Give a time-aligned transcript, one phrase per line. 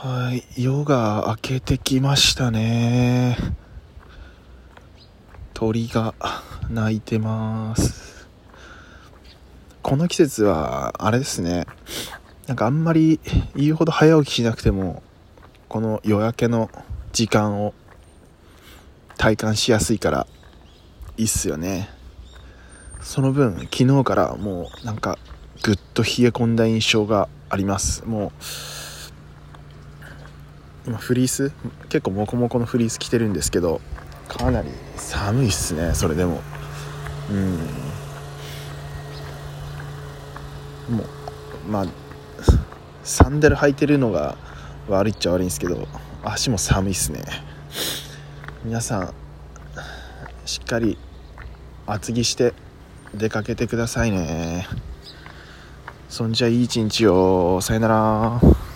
[0.00, 3.36] はい夜が明けてきましたね。
[5.54, 6.14] 鳥が
[6.70, 8.28] 鳴いてます。
[9.82, 11.66] この季節はあれですね。
[12.46, 13.18] なんかあんまり
[13.56, 15.02] 言うほど早起きしなくても
[15.68, 16.70] この夜明けの
[17.10, 17.74] 時間を
[19.16, 20.28] 体感しやすいから
[21.16, 21.88] いいっすよね。
[23.00, 25.18] その分昨日からもうなんか
[25.64, 28.04] ぐっと冷え込んだ印象があります。
[28.04, 28.32] もう
[30.96, 31.52] フリース
[31.88, 33.80] 結構モコモコのフリース着てるんですけど
[34.28, 36.40] かなり寒いっすねそれでも。
[37.30, 37.58] うん。
[40.96, 41.02] も
[41.66, 41.86] うまあ
[43.04, 44.38] サンダル履いてるのが
[44.88, 45.86] 悪いっちゃ悪いんですけど
[46.24, 47.22] 足も寒いっすね。
[48.64, 49.14] 皆さん
[50.46, 50.96] しっかり
[51.86, 52.54] 厚着して
[53.14, 54.66] 出かけてくださいね。
[56.08, 57.60] そんじゃいい一日を。
[57.60, 58.67] さよなら。